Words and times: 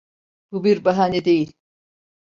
Bu 0.51 0.63
bir 0.63 0.85
bahane 0.85 1.25
değil. 1.25 1.53